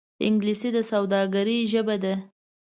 [0.27, 2.13] انګلیسي د سوداګرۍ ژبه ده